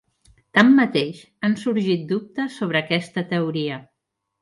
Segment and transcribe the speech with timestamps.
[0.57, 1.19] Tanmateix,
[1.49, 3.83] han sorgit dubtes sobre aquesta teoria.